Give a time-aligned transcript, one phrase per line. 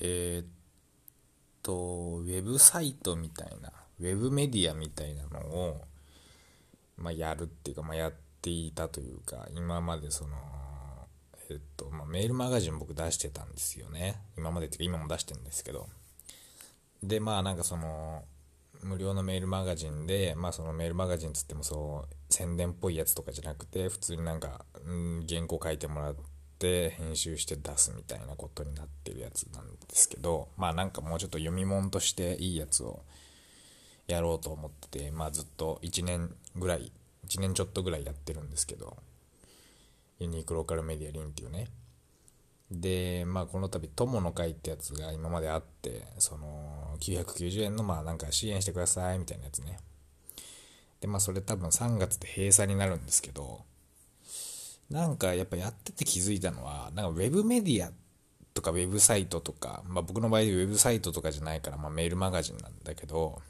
[0.00, 0.46] えー、っ
[1.62, 5.82] と、ウェブサイトみたいな、ウェブメディアみたいなのを、
[6.96, 8.12] まあ、やるっていうか、まあ、やっ
[8.42, 10.36] ていたというか、今までその、
[11.50, 14.20] えっと、まあ、メールマガジン僕出してたんですよね。
[14.36, 15.88] 今までっていうか、今も出してるんですけど。
[17.02, 18.24] で、まあ、なんかその、
[18.82, 26.16] 無料のメールマガジンで、まあそのメールマガジンつってもそう宣伝っぽいやつとかじゃなくて普通になんか、ん、原稿書いてもらっ
[26.58, 33.02] て編集して出すみたいなことになってるやつなんですけどまあなんかもうちょっと読み物としていいやつを
[34.06, 36.92] やろうと思っててまあずっと1年ぐらい
[37.28, 38.96] 1年ちょっとぐらいやってるんですけど
[40.18, 41.68] ユニークローカルメディアリンっていうね
[42.70, 49.78] で、まあこの度友の会ってやつが今まであって、その990円のまあなんか支援してくださいみたいなやつね。
[51.00, 53.64] で、まあそれ多分3月で閉鎖になるんですけど、
[54.90, 57.90] なんかやっぱやってて気づいたのは、なんかウェブメディア
[58.54, 63.40] とかウェブサイトとか、まあ僕の場合ウェブサイトとかじゃないからまあメールマガジンなんだけど、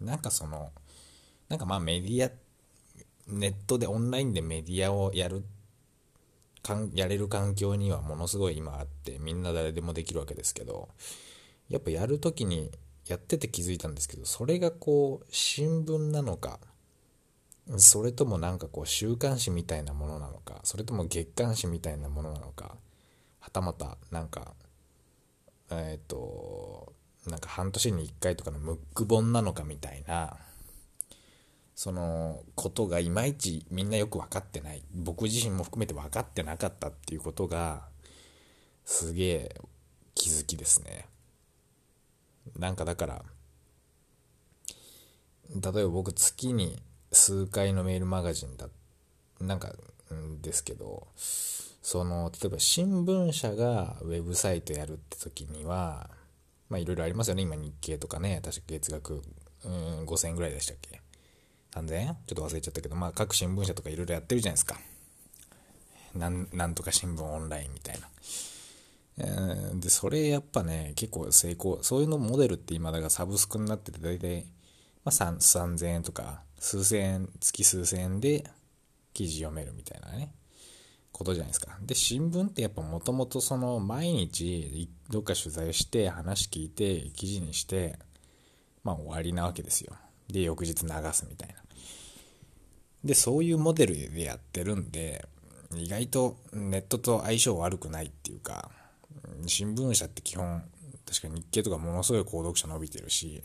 [0.00, 0.70] なんかその、
[1.48, 2.30] なんかまあメディア、
[3.26, 5.44] ネットでオンラインでメディアをやる
[6.64, 10.88] かんやれる環境にはものすごい今あってみんな誰でもできるわけですけど
[11.68, 12.70] やっぱやるときに
[13.06, 16.58] やってて気づいたんですけどそれがこう新聞なのか
[17.78, 22.76] それともなんかこう週刊誌みたいなものなのかそれとも月刊誌みたいなものなのか
[23.40, 24.52] はたまたなんか
[25.70, 26.92] えっ、ー、と
[27.26, 30.36] なんか半年に1回とかのムック本なのかみたいな
[31.74, 37.82] そのことがいまいちみんなよく分かってない僕自身も含めて分かってなかったっていうことが
[38.84, 39.60] すげえ
[40.14, 41.06] 気づきですね。
[42.58, 43.24] なんかだから
[45.48, 46.80] 例えば僕月に
[47.14, 48.68] 数回のメールマガジンだ
[49.40, 49.72] なんか
[50.42, 56.10] ですけどその例えば新聞社がウェブサイトやるって時には
[56.68, 59.22] まあいろいろありますよね今日経とかね確か月額
[59.64, 61.00] うん5000円ぐらいでしたっけ
[61.72, 62.06] ？3000円？
[62.26, 64.78] ちょっと忘れちゃったけど、まあ各新聞社とかいろいろやってるじゃないですか。
[66.14, 67.98] なん、とか新聞オンラインみたい
[69.18, 69.74] な。
[69.74, 74.46] で、それやっぱね、結構成功、そういうのモデルって今だからサブスクになってて大体、
[75.04, 78.42] まあ、3000円とか、数千円、月数千円で
[79.12, 80.32] 記事読めるみたいなね、
[81.12, 81.76] ことじゃないですか。
[81.82, 87.98] で、新聞ってやっぱもともとその毎日どっか取材して話聞いて記事にして、
[88.82, 89.92] まあ終わりなわけですよ。
[90.28, 91.56] で、翌日流すみたいな。
[93.04, 95.22] で、そういうモデルでやってるんで、
[95.76, 98.70] 意外とネットと相性悪くないっていうか、
[99.46, 100.62] 新聞社って基本、
[101.04, 103.42] 確か日経とかものすごい購読者伸びてるし、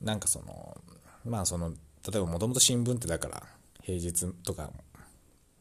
[0.00, 0.76] なんかその、
[1.24, 3.42] まあその、例えばもともと新聞ってだから、
[3.82, 4.70] 平日とか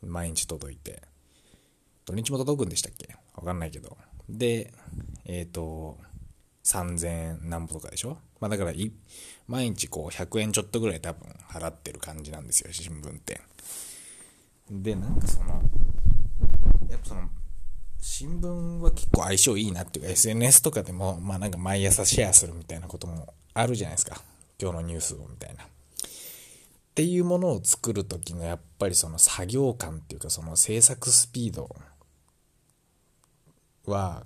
[0.01, 1.01] 毎日届いて、
[2.05, 3.15] 土日も届くんでしたっけ？
[3.35, 3.97] わかんないけど。
[4.29, 4.73] で、
[5.25, 5.97] えっ、ー、と、
[6.63, 8.17] 3000円何歩とかでしょ？
[8.39, 8.73] まあだから
[9.47, 13.41] 毎日こう100円ちょっとぐらい多分払ってる感じなんですよ、新聞って。
[14.69, 15.61] で、なんかその、
[16.89, 17.29] やっぱその、
[17.99, 18.47] 新聞
[18.79, 24.21] は結構相性いいなっていうか SNS とかでも、まあなんか毎朝シェアするみたいなこともあるじゃないですか。
[24.61, 25.63] 今日のニュースをみたいな。
[25.63, 25.67] っ
[26.93, 31.75] ていうものを作る時のやっぱりその作業感っていうかその制作スピード
[33.85, 34.25] は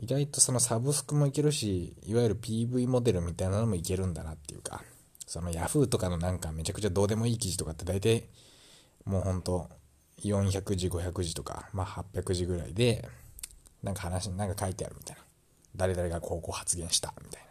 [0.00, 4.82] 意外とそのサブスクもいけるし、いわゆる PV モデルみたいなのもいけるんだなっていうか、
[5.26, 8.24] その Yahoo とかのなんかめちゃくちゃどうでもいい記事とかって大体
[9.04, 9.68] もうほんと
[10.22, 13.08] 400字500字とか、まあ800字ぐらいで、
[13.82, 15.22] なんか話、なんか書いてあるみたいな。
[15.76, 17.47] 誰々がこうこう発言したみたいな。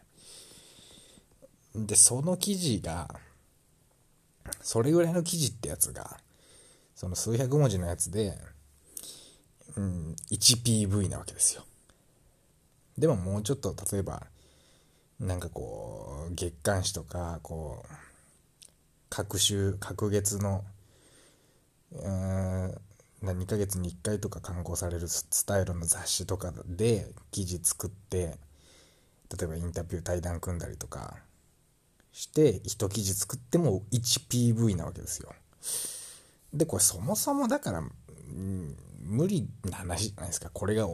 [1.86, 3.08] で、その記事が、
[4.62, 6.18] それぐらいの記事ってやつが、
[6.96, 8.38] その数百文字のやつで、
[9.76, 11.64] うん、1PV なわけですよ。
[12.98, 14.24] でももうちょっと例えば
[15.20, 17.94] なんかこう月刊誌とかこう
[19.10, 20.64] 各週各月の
[21.92, 22.72] うん
[23.24, 28.38] 2ヶ月に1回とか刊行されるスタイルの雑誌とかで記事作って
[29.38, 31.18] 例えばインタビュー対談組んだりとか
[32.18, 35.32] して一記事作っても 1PV なわけですよ
[36.54, 40.88] でこれそもそもだから、うん、無理な話じゃないですかこれが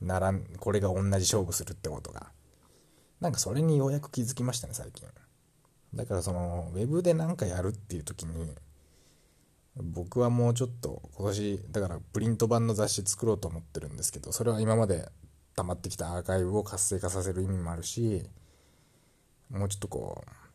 [0.00, 2.30] ならん、これが同じ勝負するってことが。
[3.20, 5.08] なんかそれにようやく気づきましたね、最近。
[5.94, 8.54] だからその、ウェブで何かやるっていう時に、
[9.76, 15.08] 僕はもうちょっと今年、だからプリント版の雑誌作ろうと思ってるんですけど、それは今まで
[15.54, 18.28] 溜まってきたアーカイブを活性化させる意味もあるし、
[19.50, 20.45] もうちょっとこう、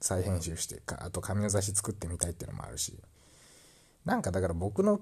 [0.00, 2.98] 再編集してか、あと紙の雑誌作ってみたいっていうのもあるし、
[4.04, 5.00] なんかだから僕の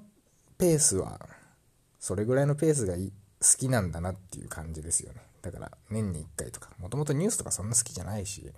[0.58, 1.20] ペースは、
[2.00, 5.20] それぐらいのペースがいいきなんだなっていう感じですよね。
[5.42, 6.70] だから年に1回とか。
[6.78, 8.52] もともとニュースとかそんな好きじゃないし。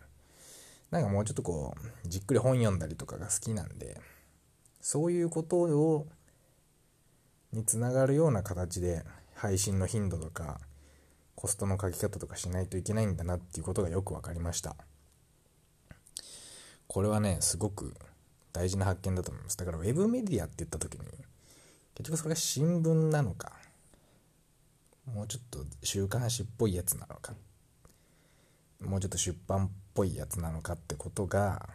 [0.90, 4.00] なんかもうちょっとこうじっくり本読んだりとかが好きなんで。
[4.80, 6.06] そういうことを
[7.52, 9.04] につながるような形で
[9.34, 10.60] 配信の頻度とか
[11.34, 14.76] コストの書き方とかしないといけないんだなっていうことがよく分かりました。
[16.90, 17.94] これはねすごく
[18.52, 19.56] 大事な発見だと思います。
[19.56, 21.04] だからウェブメディアって言った時に
[21.94, 23.52] 結局それが新聞なのか
[25.14, 27.34] もうちょっと週刊誌っぽいやつなのか
[28.80, 31.68] もうちょっと出版っぽいやつなのかってことが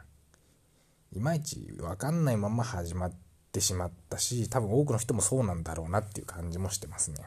[1.14, 3.14] いまいち分かんないまま始まっ
[3.54, 7.24] てしまったし多分多くの人もそうなんだろうなっていう感じもしてますね。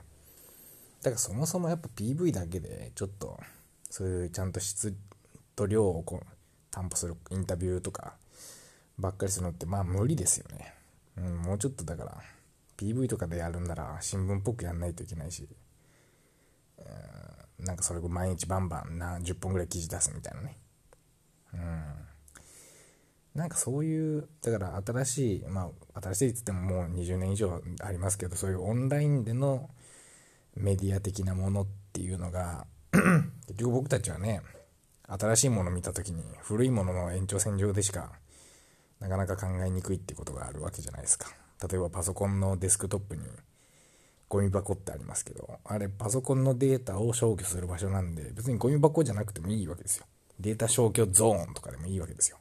[1.01, 3.41] だからそもそもやっぱ PV だけでちょっと
[3.89, 4.95] そういうちゃんと質
[5.57, 6.38] と量をこう
[6.79, 8.15] 担保するインタビューとか
[8.99, 10.75] ばっかりするのってまあ無理ですよね、
[11.17, 12.15] うん、もうちょっとだから
[12.77, 15.49] PV とかでやるんなら新聞っぽくやんないといけないし
[17.59, 20.57] なんかそれを毎日バンバンな10本ぐらい記事出すみたいなね。
[21.55, 21.83] うん。
[23.35, 29.71] なんかそういうだから新しいまあ新しいっつってももう20年以上ありますけどそういうオンラインでの
[30.57, 34.41] メディア的なものっていうのが結局僕たちはね
[35.09, 38.13] 新しいもの見た時に古いものの延長線上でしか
[39.01, 41.29] なかなか考えにくいってことがあるわけじゃないですか
[41.69, 43.23] 例えばパソコンのデスクトップに
[44.29, 50.07] ゴミ箱ってありますけど、あれパソコンのデータを消去する場所なんで、別にゴミ箱じゃなくてもいいわけですよ。
[50.39, 52.37] データ消去ゾーンとかでもいいわけですよ。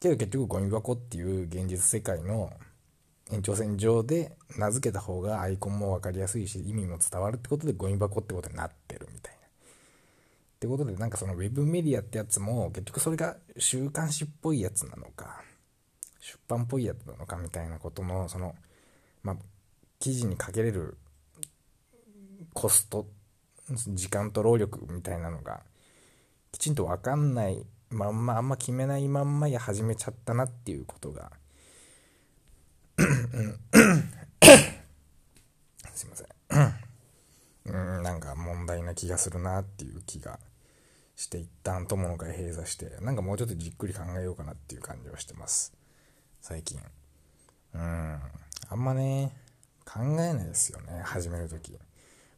[0.00, 2.52] けど結局ゴミ箱っていう現実世界の
[3.30, 9.27] 延長線上で名付けた方がアイコンも分かりやすいし意味も伝わるってことでゴミ箱ってことになってるみたいな。
[10.58, 15.40] ってことでなんかそのウェブメディアってやつも結局それが週刊誌っぽいやつなのか
[16.20, 18.56] 出版っぽいやつなのかみたいなことのその
[19.22, 19.36] まあ
[20.00, 20.98] 記事にかけれる
[22.54, 23.06] コスト
[23.70, 25.60] 時間と労力みたいなのが
[26.50, 31.30] きちんと分かんないまんまあんま決めないまんまや始めちゃったなっていうことが
[35.94, 36.28] すいません。
[37.66, 40.40] うんなんか問題な気がするなっていう気が
[41.18, 45.74] して一旦友の会閉鎖してなんかもうちょっとじっくり考えようかなっていう感じはしてます。
[46.40, 46.78] 最近。
[47.74, 48.20] うん。
[48.70, 49.34] あんまね
[49.84, 51.02] 考えないですよね。
[51.02, 51.76] 始める時。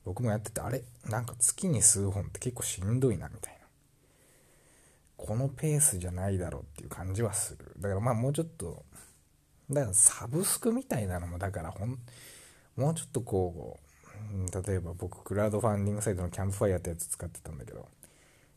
[0.02, 0.82] 僕もやっててあれ？
[1.04, 3.60] なんか月に数本って結構しんどいなみたいな。
[5.18, 7.74] このペースじゃないだろうっていう感じはする。
[7.80, 8.82] だからまあもうちょっと
[9.70, 11.98] だからサブスクみたいなのもだからほん
[12.76, 13.78] もうちょっとこ
[14.16, 17.86] う例えば僕クラウドファンディングサイトのキャンプファイヤーってやつ使ってたんだけど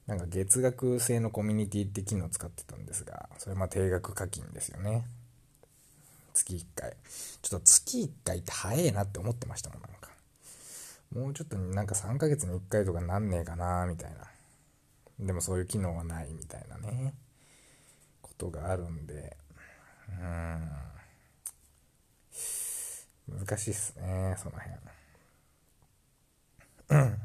[0.07, 5.05] なんか月額制のコミュニティって機能使ってたんですがそれま定額課金ですよね
[6.33, 6.95] 月1回。
[7.41, 10.09] ちょっと月1回って早えなって思ってましたもん、なんか。
[11.13, 14.27] もうちょっとなんか3ヶ月に1回とかなんねえかな、みたいな。
[15.19, 17.13] でもそういう機能はないみたいなね、
[18.21, 19.37] ことがあるんで、
[20.09, 20.71] うん。
[23.45, 24.75] 難しいっすね、その辺。
[26.89, 27.22] うん。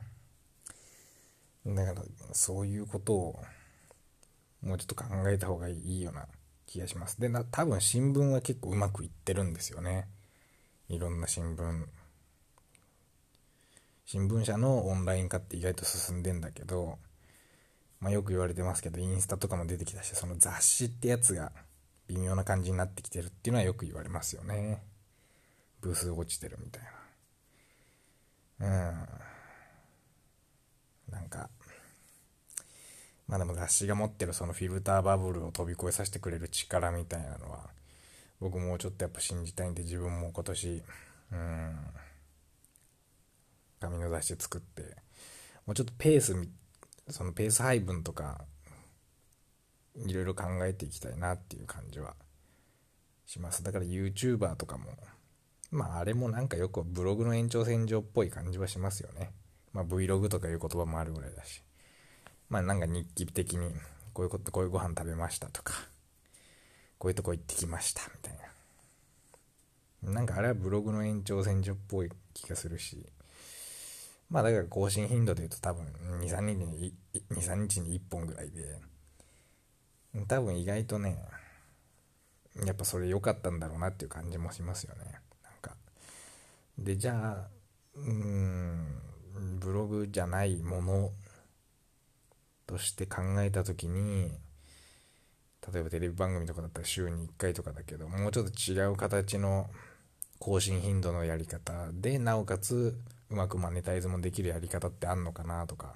[2.38, 3.42] そういうことを、
[4.62, 6.26] もうちょっと考えた方がいいような
[6.66, 7.20] 気がします。
[7.20, 10.06] で、な多分新聞は結構うまくいってるんですよね。
[10.88, 11.86] いろんな新聞。
[14.06, 16.98] 新聞社のオンライン化って意外と進んでんだけど、
[18.00, 21.50] まあ、よく言われてますけど、インスタとかも出てきたし、その雑誌ってやつが
[22.06, 24.82] 微妙な感じになってきてるっていうのはよく言われますよね。
[25.80, 26.82] 部数落ちてるみたい
[28.60, 28.66] な。
[31.10, 31.12] うん。
[31.12, 31.50] なんか、
[33.28, 37.70] まあでも雑誌が持ってるそのフィルターバブルを飛び越えさせてくれる力みたいなのは
[38.40, 40.82] 僕もうちょっとやっぱ信じたいんで自分も今年
[41.32, 41.76] うん
[43.80, 44.82] 紙の雑誌作って
[45.66, 46.34] もうちょっとペース
[47.08, 48.40] そのペース配分とか
[50.06, 52.14] いろいろ考えていきたいなっていう感じは
[53.26, 53.62] します。
[53.62, 54.86] だから YouTuber とかも
[55.70, 59.32] まああれもなんかよくブログの延長線上っぽい感じはしますよね。
[59.72, 61.62] まあ Vlog とかいう言葉もあるぐらいだし。
[62.48, 63.72] まあなんか日記的に
[64.12, 65.74] こういうこと、こういうご飯食べましたとか、
[66.98, 68.34] こういうとこ行ってきましたみたい
[70.02, 70.12] な。
[70.12, 73.06] なんかあれはブログの延長線上っぽい気がするし、
[74.30, 75.86] まあだから更新頻度で言うと多分
[76.20, 76.94] 2、3日に、
[77.30, 78.80] 2、3日に1本ぐらいで、
[80.26, 81.18] 多分意外とね、
[82.64, 85.20] やっぱそれ良かったんだろうなっていう感じもしますよね。
[85.44, 85.76] なんか。
[86.76, 87.48] で、じゃあ、
[87.96, 89.00] うん、
[89.60, 91.10] ブログじゃないもの
[92.68, 94.30] として考えた時に
[95.72, 99.68] 例えばテレビ番組とかだったら週に1回とかだけどもうちょっと違う形の
[100.38, 102.96] 更新頻度のやり方でなおかつ
[103.30, 105.94] うまくマネタイズもできるやり方ってあんのかなとか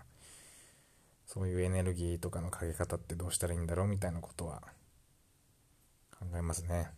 [1.26, 4.62] そういうエネルギーとかのかけ方ってどうしたらいいんだろうみたいなことは
[6.18, 6.90] 考えますね。